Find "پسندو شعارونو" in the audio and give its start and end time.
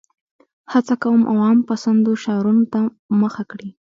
1.69-2.63